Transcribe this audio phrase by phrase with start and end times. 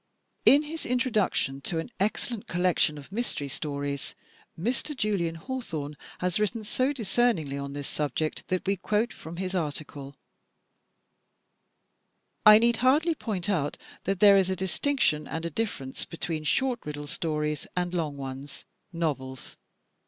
[0.47, 4.15] In his introduction to an excellent collection of mystery stories,
[4.59, 4.97] Mr.
[4.97, 10.15] Julian Hawthorne has written so discerningly on this subject that we quote from his article:
[12.47, 16.79] "I need hardly point out that there is a distinction and a difference between short
[16.83, 19.55] riddle stories and long ones— novels.